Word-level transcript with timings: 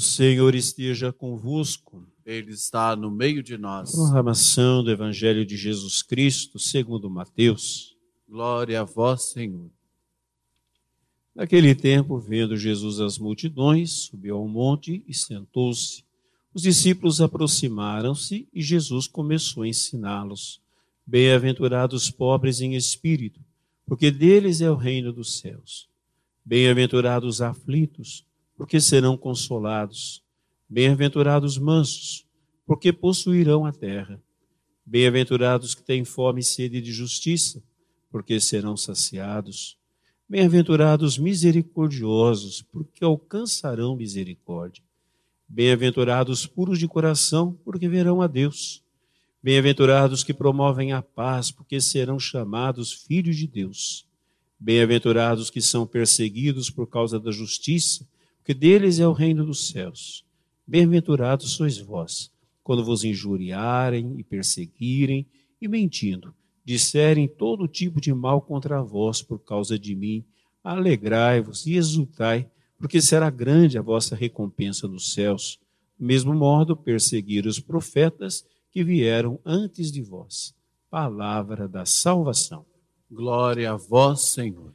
Senhor 0.00 0.54
esteja 0.54 1.12
convosco. 1.12 2.06
Ele 2.24 2.52
está 2.52 2.94
no 2.96 3.10
meio 3.10 3.42
de 3.42 3.58
nós. 3.58 3.92
Proclamação 3.92 4.82
do 4.82 4.90
Evangelho 4.90 5.44
de 5.44 5.56
Jesus 5.56 6.02
Cristo, 6.02 6.58
segundo 6.58 7.10
Mateus. 7.10 7.96
Glória 8.28 8.80
a 8.80 8.84
vós, 8.84 9.30
Senhor. 9.30 9.70
Naquele 11.34 11.74
tempo, 11.74 12.18
vendo 12.18 12.56
Jesus 12.56 13.00
as 13.00 13.18
multidões, 13.18 13.90
subiu 13.90 14.36
ao 14.36 14.46
monte 14.46 15.02
e 15.06 15.14
sentou-se. 15.14 16.04
Os 16.52 16.62
discípulos 16.62 17.20
aproximaram-se 17.20 18.48
e 18.52 18.60
Jesus 18.60 19.06
começou 19.06 19.62
a 19.62 19.68
ensiná-los. 19.68 20.60
Bem-aventurados 21.06 22.10
pobres 22.10 22.60
em 22.60 22.74
espírito, 22.74 23.40
porque 23.86 24.10
deles 24.10 24.60
é 24.60 24.70
o 24.70 24.76
reino 24.76 25.12
dos 25.12 25.38
céus. 25.38 25.88
Bem-aventurados 26.44 27.36
os 27.36 27.42
aflitos, 27.42 28.24
porque 28.60 28.78
serão 28.78 29.16
consolados. 29.16 30.22
Bem-aventurados 30.68 31.56
mansos, 31.56 32.26
porque 32.66 32.92
possuirão 32.92 33.64
a 33.64 33.72
terra. 33.72 34.20
Bem-aventurados 34.84 35.74
que 35.74 35.82
têm 35.82 36.04
fome 36.04 36.42
e 36.42 36.44
sede 36.44 36.78
de 36.78 36.92
justiça, 36.92 37.62
porque 38.10 38.38
serão 38.38 38.76
saciados. 38.76 39.78
Bem-aventurados 40.28 41.16
misericordiosos, 41.16 42.60
porque 42.70 43.02
alcançarão 43.02 43.96
misericórdia. 43.96 44.84
Bem-aventurados 45.48 46.44
puros 46.46 46.78
de 46.78 46.86
coração, 46.86 47.56
porque 47.64 47.88
verão 47.88 48.20
a 48.20 48.26
Deus. 48.26 48.84
Bem-aventurados 49.42 50.22
que 50.22 50.34
promovem 50.34 50.92
a 50.92 51.00
paz, 51.00 51.50
porque 51.50 51.80
serão 51.80 52.20
chamados 52.20 52.92
filhos 52.92 53.38
de 53.38 53.46
Deus. 53.46 54.06
Bem-aventurados 54.58 55.48
que 55.48 55.62
são 55.62 55.86
perseguidos 55.86 56.68
por 56.68 56.86
causa 56.86 57.18
da 57.18 57.30
justiça, 57.30 58.06
porque 58.50 58.58
deles 58.58 58.98
é 58.98 59.06
o 59.06 59.12
reino 59.12 59.46
dos 59.46 59.68
céus. 59.68 60.24
Bem-aventurados 60.66 61.52
sois 61.52 61.78
vós, 61.78 62.32
quando 62.64 62.84
vos 62.84 63.04
injuriarem 63.04 64.18
e 64.18 64.24
perseguirem, 64.24 65.24
e 65.62 65.68
mentindo, 65.68 66.34
disserem 66.64 67.28
todo 67.28 67.68
tipo 67.68 68.00
de 68.00 68.12
mal 68.12 68.42
contra 68.42 68.82
vós 68.82 69.22
por 69.22 69.38
causa 69.38 69.78
de 69.78 69.94
mim. 69.94 70.24
Alegrai-vos 70.64 71.64
e 71.64 71.76
exultai, 71.76 72.50
porque 72.76 73.00
será 73.00 73.30
grande 73.30 73.78
a 73.78 73.82
vossa 73.82 74.16
recompensa 74.16 74.88
nos 74.88 75.12
céus. 75.12 75.60
Do 75.96 76.04
mesmo 76.04 76.34
modo, 76.34 76.76
perseguir 76.76 77.46
os 77.46 77.60
profetas 77.60 78.44
que 78.72 78.82
vieram 78.82 79.38
antes 79.46 79.92
de 79.92 80.02
vós. 80.02 80.52
Palavra 80.90 81.68
da 81.68 81.86
salvação. 81.86 82.66
Glória 83.08 83.70
a 83.70 83.76
vós, 83.76 84.22
Senhor. 84.22 84.74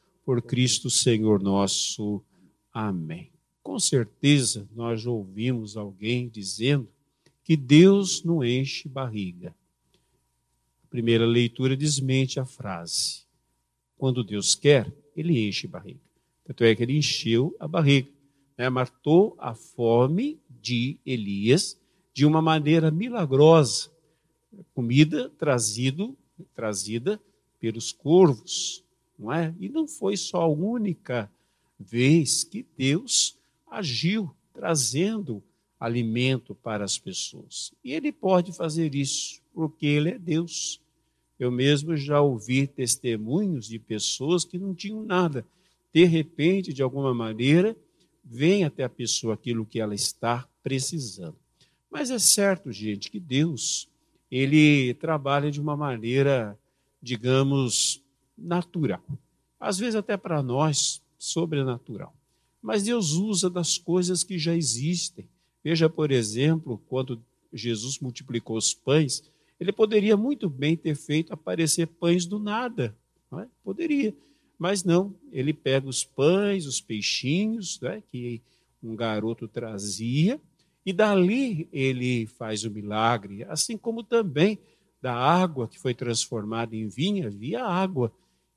por 0.25 0.41
Cristo 0.41 0.89
Senhor 0.89 1.41
nosso. 1.41 2.23
Amém. 2.73 3.31
Com 3.63 3.79
certeza 3.79 4.67
nós 4.73 5.05
ouvimos 5.05 5.77
alguém 5.77 6.29
dizendo 6.29 6.87
que 7.43 7.55
Deus 7.55 8.23
não 8.23 8.43
enche 8.43 8.87
barriga. 8.87 9.55
A 10.83 10.87
primeira 10.87 11.25
leitura 11.25 11.75
desmente 11.75 12.39
a 12.39 12.45
frase. 12.45 13.23
Quando 13.97 14.23
Deus 14.23 14.55
quer, 14.55 14.91
ele 15.15 15.47
enche 15.47 15.67
barriga. 15.67 15.99
Tanto 16.45 16.63
é 16.63 16.75
que 16.75 16.83
ele 16.83 16.97
encheu 16.97 17.55
a 17.59 17.67
barriga, 17.67 18.09
né? 18.57 18.69
matou 18.69 19.35
a 19.39 19.53
fome 19.53 20.39
de 20.49 20.97
Elias 21.05 21.79
de 22.13 22.25
uma 22.25 22.41
maneira 22.41 22.91
milagrosa. 22.91 23.89
Comida 24.73 25.29
trazido, 25.29 26.17
trazida 26.53 27.21
pelos 27.59 27.91
corvos, 27.91 28.83
não 29.21 29.31
é? 29.31 29.53
E 29.59 29.69
não 29.69 29.87
foi 29.87 30.17
só 30.17 30.41
a 30.41 30.47
única 30.47 31.31
vez 31.79 32.43
que 32.43 32.65
Deus 32.77 33.37
agiu 33.69 34.35
trazendo 34.53 35.41
alimento 35.79 36.53
para 36.55 36.83
as 36.83 36.97
pessoas. 36.97 37.71
E 37.83 37.93
ele 37.93 38.11
pode 38.11 38.51
fazer 38.51 38.93
isso 38.95 39.41
porque 39.53 39.85
ele 39.85 40.09
é 40.09 40.19
Deus. 40.19 40.81
Eu 41.39 41.51
mesmo 41.51 41.95
já 41.95 42.19
ouvi 42.19 42.67
testemunhos 42.67 43.67
de 43.67 43.79
pessoas 43.79 44.43
que 44.43 44.57
não 44.57 44.75
tinham 44.75 45.03
nada. 45.03 45.45
De 45.93 46.03
repente, 46.05 46.73
de 46.73 46.81
alguma 46.81 47.13
maneira, 47.13 47.75
vem 48.23 48.63
até 48.63 48.83
a 48.83 48.89
pessoa 48.89 49.35
aquilo 49.35 49.65
que 49.65 49.79
ela 49.79 49.95
está 49.95 50.47
precisando. 50.61 51.37
Mas 51.89 52.09
é 52.09 52.19
certo, 52.19 52.71
gente, 52.71 53.09
que 53.09 53.19
Deus, 53.19 53.89
ele 54.29 54.93
trabalha 54.95 55.51
de 55.51 55.61
uma 55.61 55.77
maneira 55.77 56.57
digamos, 57.01 58.03
natural. 58.41 59.03
Às 59.59 59.77
vezes, 59.77 59.95
até 59.95 60.17
para 60.17 60.41
nós, 60.41 61.01
sobrenatural. 61.17 62.13
Mas 62.61 62.83
Deus 62.83 63.13
usa 63.13 63.49
das 63.49 63.77
coisas 63.77 64.23
que 64.23 64.37
já 64.37 64.55
existem. 64.55 65.27
Veja, 65.63 65.89
por 65.89 66.11
exemplo, 66.11 66.81
quando 66.87 67.21
Jesus 67.53 67.99
multiplicou 67.99 68.57
os 68.57 68.73
pães, 68.73 69.23
ele 69.59 69.71
poderia 69.71 70.17
muito 70.17 70.49
bem 70.49 70.75
ter 70.75 70.95
feito 70.95 71.33
aparecer 71.33 71.87
pães 71.87 72.25
do 72.25 72.39
nada. 72.39 72.95
É? 73.33 73.47
Poderia. 73.63 74.15
Mas 74.57 74.83
não, 74.83 75.15
ele 75.31 75.53
pega 75.53 75.87
os 75.87 76.03
pães, 76.03 76.65
os 76.65 76.81
peixinhos 76.81 77.79
é? 77.83 78.01
que 78.11 78.41
um 78.81 78.95
garoto 78.95 79.47
trazia, 79.47 80.41
e 80.85 80.91
dali 80.91 81.67
ele 81.71 82.25
faz 82.25 82.63
o 82.63 82.71
milagre, 82.71 83.43
assim 83.43 83.77
como 83.77 84.03
também 84.03 84.57
da 85.01 85.13
água 85.13 85.67
que 85.67 85.79
foi 85.79 85.93
transformada 85.93 86.75
em 86.75 86.87
vinho, 86.87 87.27
havia 87.27 87.63
água. 87.63 88.11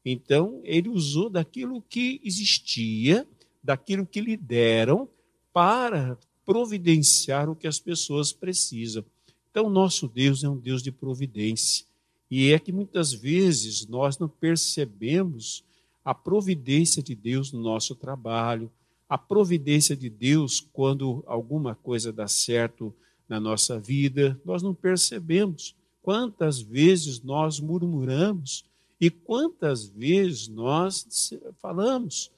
Então, 0.05 0.61
ele 0.65 0.89
usou 0.89 1.31
daquilo 1.31 1.83
que 1.83 2.21
existia, 2.23 3.27
daquilo 3.63 4.07
que 4.07 4.21
lhe 4.21 4.37
deram, 4.37 5.09
para 5.53 6.19
providenciar 6.45 7.49
o 7.49 7.57
que 7.57 7.67
as 7.67 7.79
pessoas 7.79 8.33
precisam. 8.33 9.05
Então, 9.51 9.71
nosso 9.71 10.07
Deus 10.09 10.45
é 10.45 10.49
um 10.49 10.59
Deus 10.59 10.83
de 10.83 10.93
providência. 10.93 11.87
E 12.31 12.53
é 12.53 12.59
que 12.59 12.73
muitas 12.73 13.13
vezes 13.13 13.87
nós 13.87 14.19
não 14.19 14.29
percebemos 14.29 15.65
a 16.05 16.15
providência 16.15 17.03
de 17.03 17.15
Deus 17.15 17.53
no 17.53 17.61
nosso 17.61 17.95
trabalho, 17.95 18.71
a 19.09 19.17
providência 19.17 19.97
de 19.97 20.11
Deus 20.11 20.61
quando 20.73 21.23
alguma 21.27 21.75
coisa 21.75 22.13
dá 22.13 22.27
certo 22.27 22.95
na 23.29 23.41
nossa 23.41 23.79
vida, 23.79 24.39
nós 24.45 24.63
não 24.63 24.75
percebemos. 24.75 25.75
Quantas 26.03 26.61
vezes 26.61 27.23
nós 27.23 27.61
murmuramos 27.61 28.65
e 29.05 29.11
quantas 29.11 29.87
vezes 29.87 30.49
nós 30.49 31.31
falamos: 31.61 32.31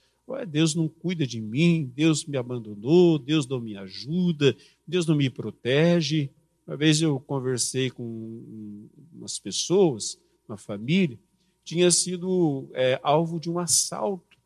Deus 0.48 0.74
não 0.74 0.88
cuida 0.88 1.24
de 1.24 1.40
mim, 1.40 1.88
Deus 1.94 2.24
me 2.24 2.36
abandonou, 2.36 3.20
Deus 3.20 3.46
não 3.46 3.60
me 3.60 3.76
ajuda, 3.76 4.56
Deus 4.84 5.06
não 5.06 5.14
me 5.14 5.30
protege. 5.30 6.28
Uma 6.66 6.76
vez 6.76 7.00
eu 7.00 7.20
conversei 7.20 7.88
com 7.88 8.88
umas 9.14 9.38
pessoas, 9.38 10.18
uma 10.48 10.58
família, 10.58 11.16
tinha 11.62 11.88
sido 11.92 12.68
é, 12.74 12.98
alvo 13.00 13.38
de 13.38 13.48
um 13.48 13.60
assalto. 13.60 14.36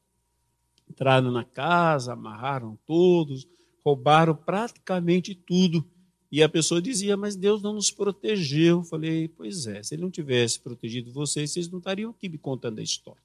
Entraram 0.90 1.31
na 1.31 1.44
casa, 1.44 2.12
amarraram 2.12 2.78
todos, 2.87 3.49
roubaram 3.82 4.34
praticamente 4.34 5.34
tudo. 5.34 5.82
E 6.31 6.43
a 6.43 6.49
pessoa 6.49 6.81
dizia, 6.81 7.17
mas 7.17 7.35
Deus 7.35 7.61
não 7.61 7.73
nos 7.75 7.91
protegeu. 7.91 8.79
Eu 8.79 8.85
falei, 8.85 9.29
pois 9.29 9.67
é, 9.67 9.82
se 9.82 9.94
ele 9.94 10.03
não 10.03 10.11
tivesse 10.11 10.61
protegido 10.61 11.11
vocês, 11.11 11.50
vocês 11.50 11.69
não 11.69 11.79
estariam 11.79 12.11
aqui 12.11 12.29
me 12.29 12.38
contando 12.38 12.79
a 12.79 12.82
história. 12.82 13.23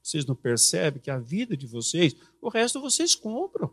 Vocês 0.00 0.24
não 0.24 0.36
percebem 0.36 1.02
que 1.02 1.10
a 1.10 1.18
vida 1.18 1.56
de 1.56 1.66
vocês, 1.66 2.14
o 2.40 2.48
resto 2.48 2.80
vocês 2.80 3.14
compram. 3.14 3.70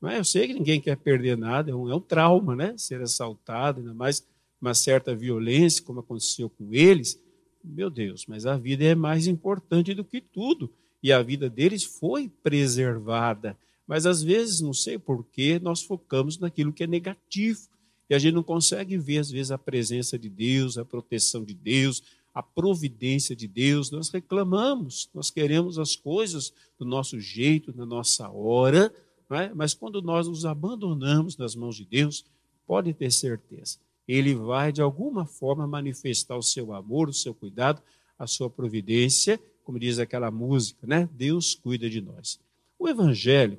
Não 0.00 0.10
é? 0.10 0.18
Eu 0.18 0.24
sei 0.24 0.46
que 0.46 0.54
ninguém 0.54 0.80
quer 0.80 0.96
perder 0.96 1.36
nada, 1.36 1.70
é 1.70 1.74
um, 1.74 1.90
é 1.90 1.94
um 1.94 2.00
trauma, 2.00 2.54
né? 2.54 2.74
Ser 2.76 3.00
assaltado, 3.00 3.80
ainda 3.80 3.94
mais 3.94 4.24
uma 4.60 4.74
certa 4.74 5.14
violência, 5.14 5.82
como 5.82 6.00
aconteceu 6.00 6.50
com 6.50 6.72
eles. 6.72 7.18
Meu 7.62 7.88
Deus, 7.88 8.26
mas 8.26 8.44
a 8.44 8.56
vida 8.56 8.84
é 8.84 8.94
mais 8.94 9.26
importante 9.26 9.94
do 9.94 10.04
que 10.04 10.20
tudo. 10.20 10.70
E 11.02 11.10
a 11.10 11.22
vida 11.22 11.48
deles 11.48 11.84
foi 11.84 12.30
preservada. 12.42 13.56
Mas 13.86 14.04
às 14.04 14.22
vezes, 14.22 14.60
não 14.60 14.74
sei 14.74 14.98
porquê, 14.98 15.58
nós 15.58 15.82
focamos 15.82 16.38
naquilo 16.38 16.72
que 16.72 16.84
é 16.84 16.86
negativo 16.86 17.73
e 18.08 18.14
a 18.14 18.18
gente 18.18 18.34
não 18.34 18.42
consegue 18.42 18.98
ver, 18.98 19.18
às 19.18 19.30
vezes, 19.30 19.50
a 19.50 19.58
presença 19.58 20.18
de 20.18 20.28
Deus, 20.28 20.76
a 20.76 20.84
proteção 20.84 21.44
de 21.44 21.54
Deus, 21.54 22.02
a 22.34 22.42
providência 22.42 23.34
de 23.34 23.46
Deus. 23.46 23.90
Nós 23.90 24.10
reclamamos, 24.10 25.08
nós 25.14 25.30
queremos 25.30 25.78
as 25.78 25.96
coisas 25.96 26.52
do 26.78 26.84
nosso 26.84 27.18
jeito, 27.18 27.74
na 27.74 27.86
nossa 27.86 28.28
hora, 28.28 28.92
é? 29.30 29.52
mas 29.54 29.72
quando 29.72 30.02
nós 30.02 30.28
nos 30.28 30.44
abandonamos 30.44 31.36
nas 31.36 31.54
mãos 31.54 31.76
de 31.76 31.84
Deus, 31.84 32.24
pode 32.66 32.92
ter 32.92 33.10
certeza, 33.10 33.78
Ele 34.06 34.34
vai 34.34 34.70
de 34.70 34.82
alguma 34.82 35.24
forma 35.24 35.66
manifestar 35.66 36.36
o 36.36 36.42
seu 36.42 36.72
amor, 36.72 37.08
o 37.08 37.14
seu 37.14 37.34
cuidado, 37.34 37.80
a 38.18 38.26
sua 38.26 38.50
providência, 38.50 39.40
como 39.64 39.78
diz 39.78 39.98
aquela 39.98 40.30
música, 40.30 40.86
né? 40.86 41.08
Deus 41.12 41.54
cuida 41.54 41.88
de 41.88 42.00
nós. 42.00 42.38
O 42.78 42.86
Evangelho 42.86 43.58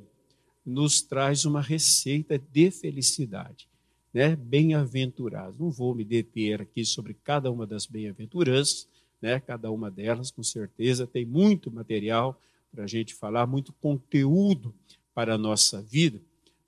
nos 0.66 1.02
traz 1.02 1.46
uma 1.46 1.62
receita 1.62 2.38
de 2.38 2.72
felicidade, 2.72 3.68
né? 4.16 4.34
Bem-aventurados. 4.34 5.60
Não 5.60 5.70
vou 5.70 5.94
me 5.94 6.06
deter 6.06 6.62
aqui 6.62 6.86
sobre 6.86 7.14
cada 7.22 7.52
uma 7.52 7.68
das 7.68 7.86
bem-aventuranças, 7.86 8.88
né? 9.22 9.42
Cada 9.42 9.70
uma 9.70 9.92
delas, 9.92 10.32
com 10.32 10.42
certeza, 10.42 11.06
tem 11.06 11.26
muito 11.26 11.70
material 11.70 12.40
para 12.72 12.86
a 12.86 12.88
gente 12.88 13.14
falar, 13.14 13.46
muito 13.46 13.74
conteúdo 13.74 14.74
para 15.14 15.36
a 15.36 15.38
nossa 15.38 15.82
vida. 15.82 16.22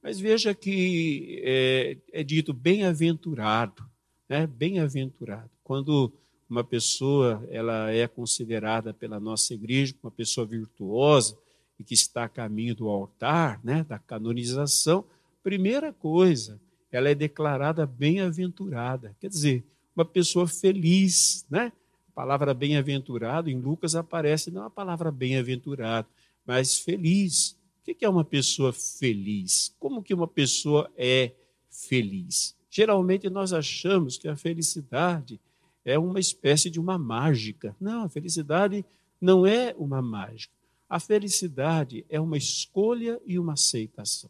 Mas 0.04 0.20
veja 0.20 0.54
que 0.54 1.42
é, 1.42 1.98
é 2.12 2.22
dito 2.22 2.52
bem-aventurado, 2.52 3.82
né? 4.28 4.46
Bem-aventurado. 4.46 5.50
Quando 5.64 6.12
uma 6.50 6.66
pessoa 6.66 7.42
ela 7.50 7.90
é 7.90 8.10
considerada 8.10 8.94
pela 8.94 9.22
nossa 9.22 9.54
igreja 9.54 9.96
uma 10.04 10.12
pessoa 10.12 10.46
virtuosa 10.46 11.38
e 11.80 11.84
que 11.84 11.94
está 11.94 12.26
a 12.26 12.30
caminho 12.30 12.76
do 12.76 12.90
altar, 12.90 13.62
né, 13.64 13.86
da 13.88 14.00
canonização, 14.00 15.06
primeira 15.44 15.94
coisa, 15.94 16.60
ela 16.92 17.10
é 17.10 17.16
declarada 17.16 17.86
bem-aventurada. 17.86 19.16
Quer 19.20 19.30
dizer, 19.30 19.66
uma 19.96 20.06
pessoa 20.06 20.48
feliz, 20.48 21.46
né? 21.50 21.72
A 22.10 22.12
palavra 22.14 22.54
bem-aventurado 22.54 23.50
em 23.50 23.60
Lucas 23.60 23.96
aparece 23.96 24.52
não 24.52 24.64
a 24.64 24.70
palavra 24.70 25.12
bem-aventurado, 25.12 26.08
mas 26.46 26.78
feliz. 26.78 27.58
O 27.82 27.96
que 27.96 28.06
é 28.06 28.10
uma 28.10 28.26
pessoa 28.26 28.74
feliz? 28.74 29.74
Como 29.80 30.04
que 30.04 30.14
uma 30.14 30.28
pessoa 30.28 30.92
é 30.98 31.32
feliz? 31.70 32.56
Geralmente 32.70 33.30
nós 33.30 33.54
achamos 33.54 34.18
que 34.18 34.28
a 34.28 34.36
felicidade 34.36 35.40
é 35.86 35.98
uma 35.98 36.20
espécie 36.20 36.70
de 36.70 36.80
uma 36.80 36.98
mágica. 36.98 37.76
Não, 37.80 38.04
a 38.04 38.10
felicidade 38.10 38.86
não 39.22 39.48
é 39.48 39.74
uma 39.78 40.02
mágica. 40.02 40.54
A 40.90 41.00
felicidade 41.00 42.06
é 42.10 42.20
uma 42.20 42.38
escolha 42.38 43.20
e 43.26 43.40
uma 43.40 43.54
aceitação. 43.54 44.30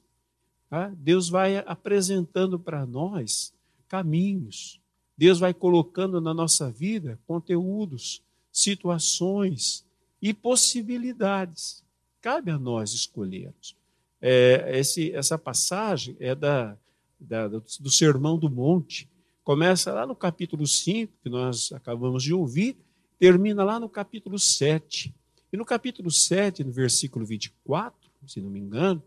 Tá? 0.70 0.92
Deus 0.98 1.30
vai 1.30 1.58
apresentando 1.58 2.60
para 2.60 2.86
nós 2.86 3.54
caminhos. 3.88 4.80
Deus 5.18 5.40
vai 5.40 5.54
colocando 5.54 6.22
na 6.22 6.34
nossa 6.34 6.70
vida 6.70 7.20
conteúdos, 7.26 8.22
situações 8.52 9.86
e 10.22 10.34
possibilidades. 10.34 11.84
Cabe 12.22 12.52
a 12.52 12.60
nós 12.60 12.94
escolhermos. 12.94 13.76
É, 14.22 14.78
esse, 14.80 15.12
essa 15.14 15.38
passagem 15.38 16.16
é 16.20 16.36
da, 16.36 16.78
da, 17.20 17.48
do 17.48 17.90
Sermão 17.90 18.38
do 18.38 18.50
Monte, 18.50 19.10
Começa 19.48 19.94
lá 19.94 20.06
no 20.06 20.14
capítulo 20.14 20.68
5, 20.68 21.14
que 21.24 21.30
nós 21.30 21.72
acabamos 21.72 22.22
de 22.22 22.34
ouvir, 22.34 22.76
termina 23.18 23.64
lá 23.64 23.80
no 23.80 23.88
capítulo 23.88 24.38
7. 24.38 25.16
E 25.54 25.56
no 25.56 25.64
capítulo 25.64 26.12
7, 26.12 26.66
no 26.66 26.72
versículo 26.74 27.26
24, 27.26 28.12
se 28.28 28.42
não 28.42 28.50
me 28.50 28.60
engano, 28.60 29.02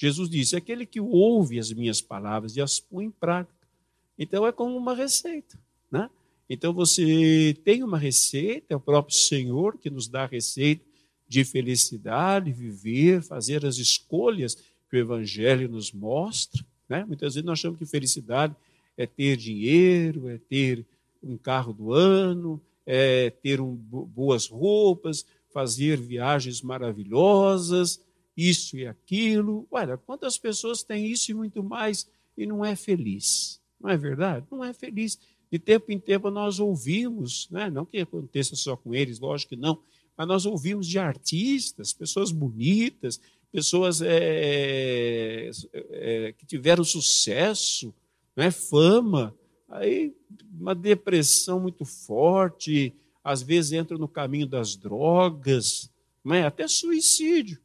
Jesus 0.00 0.30
disse: 0.30 0.56
Aquele 0.56 0.86
que 0.86 0.98
ouve 0.98 1.58
as 1.58 1.70
minhas 1.70 2.00
palavras 2.00 2.56
e 2.56 2.60
as 2.62 2.80
põe 2.80 3.04
em 3.04 3.10
prática. 3.10 3.68
Então 4.18 4.46
é 4.46 4.52
como 4.52 4.74
uma 4.74 4.94
receita. 4.94 5.58
Né? 5.90 6.08
Então 6.48 6.72
você 6.72 7.54
tem 7.64 7.82
uma 7.82 7.98
receita, 7.98 8.72
é 8.72 8.76
o 8.76 8.80
próprio 8.80 9.14
Senhor 9.14 9.76
que 9.76 9.90
nos 9.90 10.08
dá 10.08 10.22
a 10.22 10.26
receita 10.26 10.82
de 11.28 11.44
felicidade, 11.44 12.50
viver, 12.50 13.22
fazer 13.22 13.66
as 13.66 13.76
escolhas 13.76 14.56
que 14.88 14.96
o 14.96 14.98
Evangelho 14.98 15.68
nos 15.68 15.92
mostra. 15.92 16.64
Né? 16.88 17.04
Muitas 17.04 17.34
vezes 17.34 17.44
nós 17.44 17.58
achamos 17.58 17.78
que 17.78 17.84
felicidade 17.84 18.56
é 18.96 19.06
ter 19.06 19.36
dinheiro, 19.36 20.30
é 20.30 20.38
ter 20.38 20.82
um 21.22 21.36
carro 21.36 21.74
do 21.74 21.92
ano, 21.92 22.58
é 22.86 23.28
ter 23.28 23.60
um, 23.60 23.74
boas 23.74 24.46
roupas, 24.46 25.26
fazer 25.52 26.00
viagens 26.00 26.62
maravilhosas, 26.62 28.00
isso 28.36 28.76
e 28.76 28.86
aquilo. 28.86 29.66
Olha, 29.70 29.96
quantas 29.96 30.38
pessoas 30.38 30.82
têm 30.82 31.06
isso 31.06 31.30
e 31.30 31.34
muito 31.34 31.62
mais 31.62 32.08
e 32.36 32.46
não 32.46 32.64
é 32.64 32.74
feliz? 32.76 33.60
Não 33.80 33.90
é 33.90 33.96
verdade? 33.96 34.46
Não 34.50 34.64
é 34.64 34.72
feliz. 34.72 35.18
De 35.50 35.58
tempo 35.58 35.90
em 35.90 35.98
tempo 35.98 36.30
nós 36.30 36.60
ouvimos, 36.60 37.48
né? 37.50 37.68
não 37.70 37.84
que 37.84 37.98
aconteça 37.98 38.54
só 38.54 38.76
com 38.76 38.94
eles, 38.94 39.18
lógico 39.18 39.50
que 39.50 39.56
não, 39.56 39.82
mas 40.16 40.28
nós 40.28 40.46
ouvimos 40.46 40.86
de 40.86 40.98
artistas, 40.98 41.92
pessoas 41.92 42.30
bonitas, 42.30 43.20
pessoas 43.50 44.00
é, 44.00 45.50
é, 45.72 46.34
que 46.36 46.46
tiveram 46.46 46.84
sucesso, 46.84 47.92
né, 48.36 48.50
fama, 48.50 49.34
aí 49.68 50.14
uma 50.58 50.74
depressão 50.74 51.58
muito 51.58 51.84
forte, 51.84 52.94
às 53.24 53.42
vezes 53.42 53.72
entra 53.72 53.98
no 53.98 54.06
caminho 54.08 54.46
das 54.46 54.76
drogas, 54.76 55.90
né, 56.24 56.46
até 56.46 56.68
suicídio. 56.68 57.58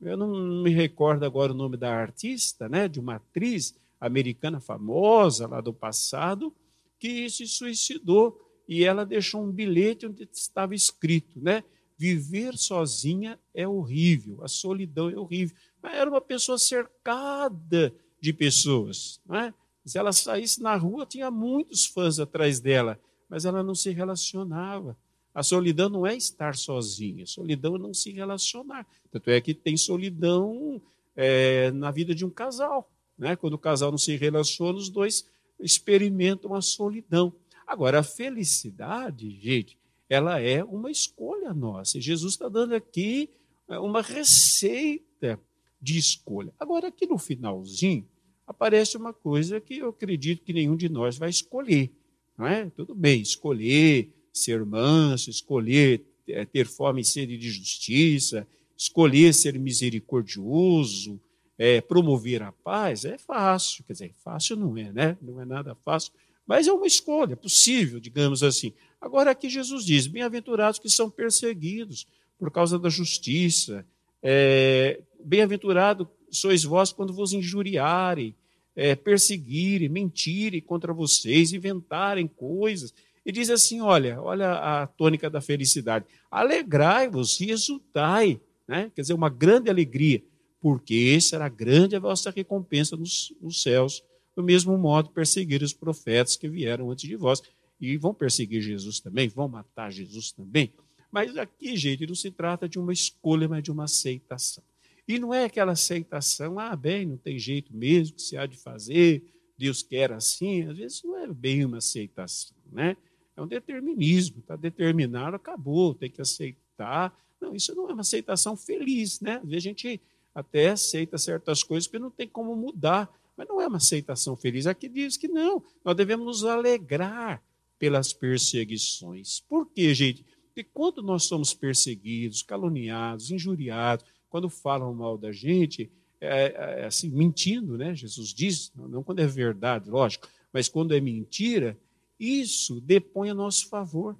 Eu 0.00 0.16
não 0.16 0.62
me 0.62 0.70
recordo 0.70 1.24
agora 1.24 1.52
o 1.52 1.56
nome 1.56 1.76
da 1.76 1.92
artista, 1.92 2.68
né, 2.68 2.86
de 2.88 3.00
uma 3.00 3.16
atriz 3.16 3.74
americana 4.00 4.60
famosa 4.60 5.46
lá 5.48 5.60
do 5.60 5.72
passado, 5.72 6.54
que 6.98 7.28
se 7.28 7.46
suicidou 7.46 8.40
e 8.68 8.84
ela 8.84 9.04
deixou 9.04 9.42
um 9.42 9.50
bilhete 9.50 10.06
onde 10.06 10.28
estava 10.32 10.74
escrito, 10.74 11.40
né? 11.40 11.64
Viver 11.96 12.56
sozinha 12.56 13.38
é 13.52 13.66
horrível, 13.66 14.44
a 14.44 14.48
solidão 14.48 15.08
é 15.08 15.16
horrível. 15.16 15.56
Mas 15.82 15.94
era 15.94 16.08
uma 16.08 16.20
pessoa 16.20 16.58
cercada 16.58 17.92
de 18.20 18.32
pessoas, 18.32 19.20
não 19.26 19.36
é? 19.36 19.54
Se 19.84 19.98
ela 19.98 20.12
saísse 20.12 20.62
na 20.62 20.76
rua, 20.76 21.06
tinha 21.06 21.30
muitos 21.30 21.86
fãs 21.86 22.20
atrás 22.20 22.60
dela, 22.60 23.00
mas 23.28 23.44
ela 23.46 23.62
não 23.62 23.74
se 23.74 23.90
relacionava. 23.90 24.96
A 25.38 25.42
solidão 25.44 25.88
não 25.88 26.04
é 26.04 26.16
estar 26.16 26.56
sozinha, 26.56 27.24
solidão 27.24 27.76
é 27.76 27.78
não 27.78 27.94
se 27.94 28.10
relacionar. 28.10 28.84
Tanto 29.08 29.30
é 29.30 29.40
que 29.40 29.54
tem 29.54 29.76
solidão 29.76 30.82
é, 31.14 31.70
na 31.70 31.92
vida 31.92 32.12
de 32.12 32.26
um 32.26 32.28
casal. 32.28 32.90
Né? 33.16 33.36
Quando 33.36 33.54
o 33.54 33.58
casal 33.58 33.92
não 33.92 33.98
se 33.98 34.16
relaciona, 34.16 34.76
os 34.76 34.88
dois 34.88 35.30
experimentam 35.60 36.56
a 36.56 36.60
solidão. 36.60 37.32
Agora, 37.64 38.00
a 38.00 38.02
felicidade, 38.02 39.30
gente, 39.40 39.78
ela 40.10 40.40
é 40.40 40.64
uma 40.64 40.90
escolha 40.90 41.54
nossa. 41.54 41.98
E 41.98 42.00
Jesus 42.00 42.32
está 42.32 42.48
dando 42.48 42.74
aqui 42.74 43.30
é, 43.68 43.78
uma 43.78 44.02
receita 44.02 45.38
de 45.80 45.98
escolha. 45.98 46.52
Agora, 46.58 46.88
aqui 46.88 47.06
no 47.06 47.16
finalzinho, 47.16 48.04
aparece 48.44 48.96
uma 48.96 49.12
coisa 49.12 49.60
que 49.60 49.78
eu 49.78 49.90
acredito 49.90 50.42
que 50.42 50.52
nenhum 50.52 50.74
de 50.74 50.88
nós 50.88 51.16
vai 51.16 51.30
escolher. 51.30 51.92
Não 52.36 52.44
é? 52.44 52.68
Tudo 52.70 52.92
bem, 52.92 53.22
escolher 53.22 54.17
ser 54.32 54.64
manso, 54.64 55.30
escolher 55.30 56.02
é, 56.28 56.44
ter 56.44 56.66
fome 56.66 57.02
e 57.02 57.04
sede 57.04 57.36
de 57.36 57.50
justiça, 57.50 58.46
escolher 58.76 59.34
ser 59.34 59.58
misericordioso, 59.58 61.20
é, 61.58 61.80
promover 61.80 62.42
a 62.42 62.52
paz, 62.52 63.04
é 63.04 63.18
fácil. 63.18 63.84
Quer 63.84 63.92
dizer, 63.92 64.14
fácil 64.22 64.56
não 64.56 64.76
é, 64.76 64.92
né? 64.92 65.18
Não 65.20 65.40
é 65.40 65.44
nada 65.44 65.74
fácil, 65.84 66.12
mas 66.46 66.66
é 66.68 66.72
uma 66.72 66.86
escolha 66.86 67.36
possível, 67.36 67.98
digamos 67.98 68.42
assim. 68.42 68.72
Agora 69.00 69.32
aqui 69.32 69.48
Jesus 69.48 69.84
diz: 69.84 70.06
bem-aventurados 70.06 70.78
que 70.78 70.88
são 70.88 71.10
perseguidos 71.10 72.06
por 72.38 72.50
causa 72.50 72.78
da 72.78 72.88
justiça, 72.88 73.84
é, 74.22 75.00
bem-aventurado 75.22 76.08
sois 76.30 76.62
vós 76.62 76.92
quando 76.92 77.12
vos 77.12 77.32
injuriarem, 77.32 78.34
é, 78.76 78.94
perseguirem, 78.94 79.88
mentirem 79.88 80.60
contra 80.60 80.92
vocês, 80.92 81.52
inventarem 81.52 82.28
coisas. 82.28 82.94
E 83.28 83.32
diz 83.32 83.50
assim: 83.50 83.82
olha, 83.82 84.18
olha 84.22 84.52
a 84.52 84.86
tônica 84.86 85.28
da 85.28 85.38
felicidade. 85.38 86.06
Alegrai-vos 86.30 87.38
e 87.40 87.50
exultai, 87.50 88.40
né? 88.66 88.90
quer 88.94 89.02
dizer, 89.02 89.12
uma 89.12 89.28
grande 89.28 89.68
alegria, 89.68 90.22
porque 90.62 91.20
será 91.20 91.46
grande 91.46 91.94
a 91.94 92.00
vossa 92.00 92.30
recompensa 92.30 92.96
nos, 92.96 93.34
nos 93.38 93.62
céus. 93.62 94.02
Do 94.34 94.42
mesmo 94.42 94.78
modo, 94.78 95.10
perseguir 95.10 95.62
os 95.62 95.74
profetas 95.74 96.36
que 96.36 96.48
vieram 96.48 96.90
antes 96.90 97.06
de 97.06 97.16
vós. 97.16 97.42
E 97.78 97.98
vão 97.98 98.14
perseguir 98.14 98.62
Jesus 98.62 98.98
também, 98.98 99.28
vão 99.28 99.46
matar 99.46 99.92
Jesus 99.92 100.32
também. 100.32 100.72
Mas 101.12 101.36
aqui, 101.36 101.76
gente, 101.76 102.06
não 102.06 102.14
se 102.14 102.30
trata 102.30 102.66
de 102.66 102.78
uma 102.78 102.94
escolha, 102.94 103.46
mas 103.46 103.62
de 103.62 103.70
uma 103.70 103.84
aceitação. 103.84 104.64
E 105.06 105.18
não 105.18 105.34
é 105.34 105.44
aquela 105.44 105.72
aceitação, 105.72 106.58
ah, 106.58 106.74
bem, 106.74 107.04
não 107.04 107.18
tem 107.18 107.38
jeito 107.38 107.76
mesmo 107.76 108.16
que 108.16 108.22
se 108.22 108.38
há 108.38 108.46
de 108.46 108.56
fazer, 108.56 109.22
Deus 109.58 109.82
quer 109.82 110.12
assim. 110.12 110.62
Às 110.62 110.78
vezes 110.78 111.02
não 111.02 111.18
é 111.18 111.26
bem 111.26 111.62
uma 111.64 111.76
aceitação, 111.76 112.56
né? 112.72 112.96
É 113.38 113.42
um 113.42 113.46
determinismo, 113.46 114.40
está 114.40 114.56
determinado, 114.56 115.36
acabou, 115.36 115.94
tem 115.94 116.10
que 116.10 116.20
aceitar. 116.20 117.16
Não, 117.40 117.54
isso 117.54 117.72
não 117.72 117.88
é 117.88 117.92
uma 117.92 118.00
aceitação 118.00 118.56
feliz, 118.56 119.20
né? 119.20 119.36
Às 119.36 119.48
vezes 119.48 119.56
a 119.56 119.68
gente 119.68 120.00
até 120.34 120.70
aceita 120.70 121.16
certas 121.16 121.62
coisas 121.62 121.86
que 121.86 122.00
não 122.00 122.10
tem 122.10 122.26
como 122.26 122.56
mudar, 122.56 123.08
mas 123.36 123.46
não 123.46 123.60
é 123.60 123.68
uma 123.68 123.76
aceitação 123.76 124.36
feliz. 124.36 124.66
Aqui 124.66 124.88
diz 124.88 125.16
que 125.16 125.28
não, 125.28 125.62
nós 125.84 125.94
devemos 125.94 126.26
nos 126.26 126.44
alegrar 126.44 127.40
pelas 127.78 128.12
perseguições. 128.12 129.38
Por 129.48 129.70
quê, 129.70 129.94
gente? 129.94 130.26
Porque 130.46 130.64
quando 130.64 131.00
nós 131.00 131.22
somos 131.22 131.54
perseguidos, 131.54 132.42
caluniados, 132.42 133.30
injuriados, 133.30 134.04
quando 134.28 134.50
falam 134.50 134.92
mal 134.92 135.16
da 135.16 135.30
gente, 135.30 135.88
é, 136.20 136.80
é, 136.80 136.86
assim, 136.86 137.08
mentindo, 137.08 137.78
né? 137.78 137.94
Jesus 137.94 138.34
diz, 138.34 138.72
não 138.74 139.04
quando 139.04 139.20
é 139.20 139.26
verdade, 139.28 139.88
lógico, 139.88 140.26
mas 140.52 140.68
quando 140.68 140.92
é 140.92 141.00
mentira, 141.00 141.78
isso 142.18 142.80
depõe 142.80 143.30
a 143.30 143.34
nosso 143.34 143.68
favor. 143.68 144.16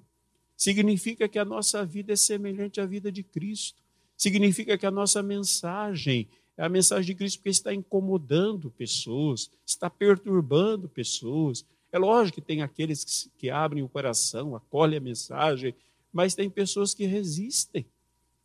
Significa 0.55 1.27
que 1.27 1.39
a 1.39 1.45
nossa 1.45 1.85
vida 1.85 2.13
é 2.13 2.15
semelhante 2.15 2.81
à 2.81 2.85
vida 2.85 3.11
de 3.11 3.23
Cristo. 3.23 3.81
Significa 4.17 4.77
que 4.77 4.85
a 4.85 4.91
nossa 4.91 5.23
mensagem 5.23 6.27
é 6.57 6.63
a 6.63 6.69
mensagem 6.69 7.05
de 7.05 7.15
Cristo 7.15 7.37
porque 7.37 7.49
está 7.49 7.73
incomodando 7.73 8.69
pessoas, 8.71 9.49
está 9.65 9.89
perturbando 9.89 10.89
pessoas. 10.89 11.65
É 11.91 11.97
lógico 11.97 12.41
que 12.41 12.47
tem 12.47 12.61
aqueles 12.61 13.29
que, 13.37 13.49
abrem 13.49 13.81
o 13.81 13.89
coração, 13.89 14.55
acolhem 14.55 14.97
a 14.97 15.01
mensagem, 15.01 15.73
mas 16.11 16.35
tem 16.35 16.49
pessoas 16.49 16.93
que 16.93 17.05
resistem 17.05 17.85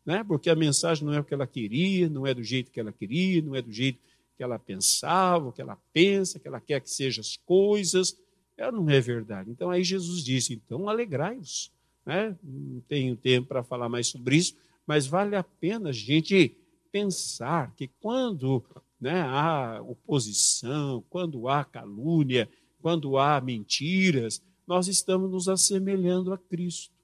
né? 0.04 0.22
porque 0.22 0.50
a 0.50 0.54
mensagem 0.54 1.04
não 1.04 1.14
é 1.14 1.20
o 1.20 1.24
que 1.24 1.32
ela 1.32 1.46
queria, 1.46 2.08
não 2.08 2.26
é 2.26 2.34
do 2.34 2.42
jeito 2.42 2.70
que 2.70 2.78
ela 2.78 2.92
queria, 2.92 3.40
não 3.40 3.54
é 3.54 3.62
do 3.62 3.72
jeito 3.72 3.98
que 4.36 4.42
ela 4.42 4.58
pensava, 4.58 5.48
o 5.48 5.52
que 5.52 5.62
ela 5.62 5.78
pensa, 5.92 6.38
que 6.38 6.46
ela 6.46 6.60
quer 6.60 6.80
que 6.80 6.90
sejam 6.90 7.22
as 7.22 7.36
coisas. 7.36 8.18
Ela 8.56 8.72
não 8.72 8.88
é 8.88 9.00
verdade. 9.00 9.50
Então 9.50 9.70
aí 9.70 9.82
Jesus 9.82 10.22
disse: 10.22 10.54
então 10.54 10.88
alegrai-vos. 10.88 11.72
Né? 12.04 12.36
Não 12.42 12.80
tenho 12.82 13.16
tempo 13.16 13.48
para 13.48 13.62
falar 13.62 13.88
mais 13.88 14.08
sobre 14.08 14.36
isso, 14.36 14.54
mas 14.86 15.06
vale 15.06 15.36
a 15.36 15.42
pena 15.42 15.90
a 15.90 15.92
gente 15.92 16.56
pensar 16.92 17.74
que 17.74 17.88
quando 18.00 18.64
né, 19.00 19.22
há 19.22 19.80
oposição, 19.82 21.02
quando 21.08 21.48
há 21.48 21.64
calúnia, 21.64 22.48
quando 22.80 23.16
há 23.16 23.40
mentiras, 23.40 24.42
nós 24.66 24.86
estamos 24.86 25.30
nos 25.30 25.48
assemelhando 25.48 26.32
a 26.32 26.38
Cristo 26.38 26.94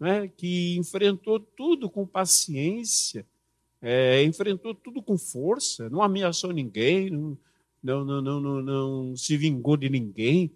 né, 0.00 0.26
que 0.28 0.76
enfrentou 0.78 1.38
tudo 1.38 1.90
com 1.90 2.06
paciência, 2.06 3.26
é, 3.82 4.24
enfrentou 4.24 4.74
tudo 4.74 5.02
com 5.02 5.18
força, 5.18 5.90
não 5.90 6.02
ameaçou 6.02 6.52
ninguém, 6.52 7.10
não, 7.10 7.38
não, 7.82 8.04
não, 8.22 8.40
não, 8.40 8.62
não 8.62 9.16
se 9.16 9.36
vingou 9.36 9.76
de 9.76 9.90
ninguém, 9.90 10.50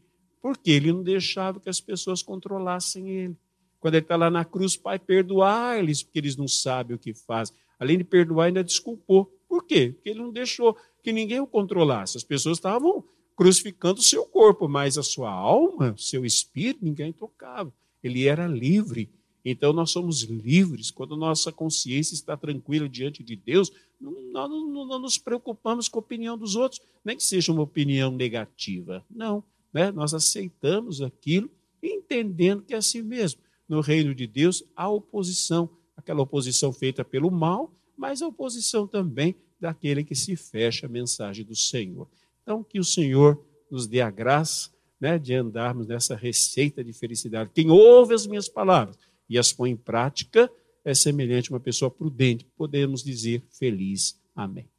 porque 0.44 0.72
ele 0.72 0.92
não 0.92 1.02
deixava 1.02 1.58
que 1.58 1.70
as 1.70 1.80
pessoas 1.80 2.22
controlassem 2.22 3.08
ele. 3.08 3.36
Quando 3.80 3.94
ele 3.94 4.04
está 4.04 4.14
lá 4.14 4.30
na 4.30 4.44
cruz, 4.44 4.76
Pai, 4.76 4.98
perdoar 4.98 5.78
eles, 5.78 6.02
porque 6.02 6.18
eles 6.18 6.36
não 6.36 6.46
sabem 6.46 6.94
o 6.94 6.98
que 6.98 7.14
fazem. 7.14 7.56
Além 7.80 7.96
de 7.96 8.04
perdoar, 8.04 8.48
ainda 8.48 8.62
desculpou. 8.62 9.24
Por 9.48 9.64
quê? 9.64 9.92
Porque 9.94 10.10
ele 10.10 10.18
não 10.18 10.30
deixou 10.30 10.76
que 11.02 11.12
ninguém 11.12 11.40
o 11.40 11.46
controlasse. 11.46 12.18
As 12.18 12.22
pessoas 12.22 12.58
estavam 12.58 13.02
crucificando 13.34 14.00
o 14.00 14.02
seu 14.02 14.26
corpo, 14.26 14.68
mas 14.68 14.98
a 14.98 15.02
sua 15.02 15.30
alma, 15.30 15.94
o 15.96 15.98
seu 15.98 16.26
espírito, 16.26 16.84
ninguém 16.84 17.10
tocava. 17.10 17.72
Ele 18.02 18.28
era 18.28 18.46
livre. 18.46 19.08
Então 19.42 19.72
nós 19.72 19.92
somos 19.92 20.24
livres 20.24 20.90
quando 20.90 21.16
nossa 21.16 21.50
consciência 21.50 22.12
está 22.12 22.36
tranquila 22.36 22.86
diante 22.86 23.22
de 23.22 23.34
Deus. 23.34 23.72
Nós 23.98 24.50
não, 24.50 24.84
não, 24.84 24.98
nos 24.98 25.16
preocupamos 25.16 25.88
com 25.88 26.00
a 26.00 26.02
opinião 26.02 26.36
dos 26.36 26.54
outros, 26.54 26.82
nem 27.02 27.16
que 27.16 27.24
seja 27.24 27.50
uma 27.50 27.62
opinião 27.62 28.10
negativa. 28.10 29.02
Não, 29.10 29.42
né? 29.74 29.90
nós 29.90 30.14
aceitamos 30.14 31.02
aquilo, 31.02 31.50
entendendo 31.82 32.62
que 32.62 32.72
é 32.72 32.76
assim 32.76 33.02
mesmo. 33.02 33.40
No 33.68 33.80
reino 33.80 34.14
de 34.14 34.26
Deus 34.26 34.62
há 34.76 34.88
oposição, 34.88 35.68
aquela 35.96 36.22
oposição 36.22 36.72
feita 36.72 37.04
pelo 37.04 37.30
mal, 37.30 37.74
mas 37.96 38.22
a 38.22 38.28
oposição 38.28 38.86
também 38.86 39.34
daquele 39.60 40.04
que 40.04 40.14
se 40.14 40.36
fecha 40.36 40.86
a 40.86 40.88
mensagem 40.88 41.44
do 41.44 41.56
Senhor. 41.56 42.08
Então 42.42 42.62
que 42.62 42.78
o 42.78 42.84
Senhor 42.84 43.44
nos 43.70 43.86
dê 43.86 44.00
a 44.00 44.10
graça 44.10 44.70
né, 45.00 45.18
de 45.18 45.34
andarmos 45.34 45.86
nessa 45.86 46.14
receita 46.14 46.84
de 46.84 46.92
felicidade. 46.92 47.50
Quem 47.52 47.70
ouve 47.70 48.14
as 48.14 48.26
minhas 48.26 48.48
palavras 48.48 48.96
e 49.28 49.38
as 49.38 49.52
põe 49.52 49.70
em 49.70 49.76
prática, 49.76 50.50
é 50.84 50.94
semelhante 50.94 51.50
a 51.50 51.54
uma 51.54 51.60
pessoa 51.60 51.90
prudente, 51.90 52.46
podemos 52.56 53.02
dizer 53.02 53.42
feliz. 53.50 54.20
Amém. 54.36 54.73